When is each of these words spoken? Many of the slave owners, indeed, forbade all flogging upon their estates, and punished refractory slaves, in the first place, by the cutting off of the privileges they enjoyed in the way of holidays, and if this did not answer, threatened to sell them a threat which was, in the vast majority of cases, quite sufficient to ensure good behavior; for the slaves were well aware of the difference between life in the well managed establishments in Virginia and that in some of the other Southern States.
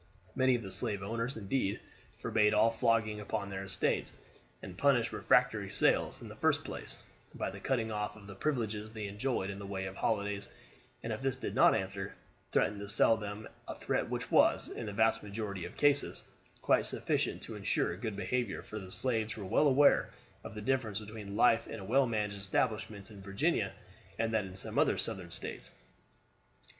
Many 0.33 0.55
of 0.55 0.63
the 0.63 0.71
slave 0.71 1.03
owners, 1.03 1.37
indeed, 1.37 1.79
forbade 2.17 2.55
all 2.55 2.71
flogging 2.71 3.19
upon 3.19 3.51
their 3.51 3.65
estates, 3.65 4.11
and 4.63 4.75
punished 4.75 5.11
refractory 5.13 5.69
slaves, 5.69 6.23
in 6.23 6.27
the 6.27 6.35
first 6.35 6.63
place, 6.63 7.03
by 7.35 7.51
the 7.51 7.59
cutting 7.59 7.91
off 7.91 8.15
of 8.15 8.25
the 8.25 8.33
privileges 8.33 8.91
they 8.91 9.05
enjoyed 9.05 9.51
in 9.51 9.59
the 9.59 9.65
way 9.67 9.85
of 9.85 9.95
holidays, 9.97 10.49
and 11.03 11.13
if 11.13 11.21
this 11.21 11.35
did 11.35 11.53
not 11.53 11.75
answer, 11.75 12.15
threatened 12.51 12.79
to 12.79 12.87
sell 12.87 13.15
them 13.15 13.47
a 13.67 13.75
threat 13.75 14.09
which 14.09 14.31
was, 14.31 14.69
in 14.69 14.87
the 14.87 14.91
vast 14.91 15.21
majority 15.21 15.65
of 15.65 15.77
cases, 15.77 16.23
quite 16.61 16.87
sufficient 16.87 17.43
to 17.43 17.53
ensure 17.53 17.95
good 17.95 18.15
behavior; 18.15 18.63
for 18.63 18.79
the 18.79 18.89
slaves 18.91 19.37
were 19.37 19.45
well 19.45 19.67
aware 19.67 20.09
of 20.43 20.55
the 20.55 20.61
difference 20.61 20.99
between 20.99 21.35
life 21.35 21.67
in 21.67 21.77
the 21.77 21.83
well 21.83 22.07
managed 22.07 22.41
establishments 22.41 23.11
in 23.11 23.21
Virginia 23.21 23.71
and 24.17 24.33
that 24.33 24.45
in 24.45 24.55
some 24.55 24.79
of 24.79 24.87
the 24.87 24.93
other 24.93 24.97
Southern 24.97 25.29
States. 25.29 25.69